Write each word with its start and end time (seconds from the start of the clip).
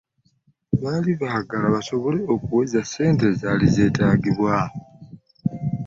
Baali 0.81 1.11
baagala 1.21 1.67
basobole 1.75 2.19
okuweza 2.35 2.81
ssente 2.83 3.25
ezeetaagibwa. 3.65 4.57